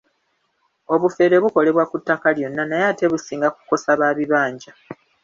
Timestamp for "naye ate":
2.67-3.05